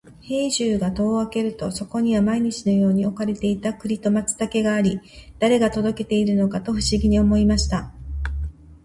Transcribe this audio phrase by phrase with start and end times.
[0.19, 4.99] 兵十が戸を開けると、そこには毎日のように置かれていた栗と松茸があり、
[5.37, 7.93] 誰が届けているのかと不思議に思いました。